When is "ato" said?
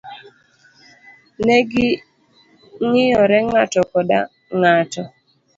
4.75-5.03